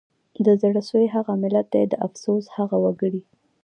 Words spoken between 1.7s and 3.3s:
دی د افسوس هغه وګړي